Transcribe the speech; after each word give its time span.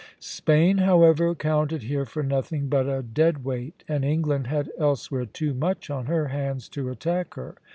Spain, 0.17 0.79
however, 0.79 1.35
counted 1.35 1.83
here 1.83 2.05
for 2.07 2.23
nothing 2.23 2.67
but 2.69 2.87
a 2.89 3.03
dead 3.03 3.43
weight; 3.43 3.83
and 3.87 4.03
England 4.03 4.47
had 4.47 4.71
elsewhere 4.79 5.27
too 5.27 5.53
much 5.53 5.91
on 5.91 6.07
her 6.07 6.29
hands 6.29 6.67
to 6.69 6.89
attack 6.89 7.35
her. 7.35 7.53